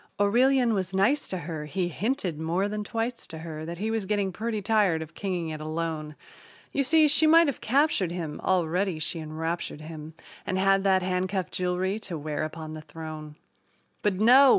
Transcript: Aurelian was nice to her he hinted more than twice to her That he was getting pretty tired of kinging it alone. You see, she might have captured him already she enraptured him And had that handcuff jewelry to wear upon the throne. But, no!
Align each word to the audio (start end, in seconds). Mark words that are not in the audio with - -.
Aurelian 0.19 0.73
was 0.73 0.95
nice 0.95 1.27
to 1.29 1.37
her 1.37 1.65
he 1.67 1.87
hinted 1.89 2.39
more 2.39 2.67
than 2.67 2.83
twice 2.83 3.27
to 3.27 3.37
her 3.37 3.65
That 3.65 3.77
he 3.77 3.91
was 3.91 4.07
getting 4.07 4.31
pretty 4.33 4.59
tired 4.59 5.03
of 5.03 5.13
kinging 5.13 5.53
it 5.53 5.61
alone. 5.61 6.15
You 6.71 6.83
see, 6.83 7.07
she 7.07 7.27
might 7.27 7.45
have 7.45 7.61
captured 7.61 8.11
him 8.11 8.41
already 8.43 8.97
she 8.97 9.19
enraptured 9.19 9.81
him 9.81 10.15
And 10.43 10.57
had 10.57 10.83
that 10.85 11.03
handcuff 11.03 11.51
jewelry 11.51 11.99
to 11.99 12.17
wear 12.17 12.41
upon 12.41 12.73
the 12.73 12.81
throne. 12.81 13.35
But, 14.01 14.15
no! 14.15 14.49